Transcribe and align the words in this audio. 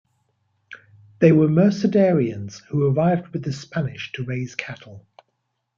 They 1.19 1.31
were 1.31 1.47
Mercedarians 1.47 2.63
who 2.69 2.87
arrived 2.91 3.27
with 3.27 3.43
the 3.43 3.53
Spanish 3.53 4.11
to 4.13 4.23
raise 4.23 4.55
cattle. 4.55 5.05